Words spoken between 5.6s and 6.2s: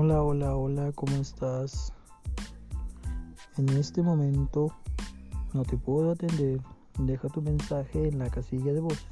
te puedo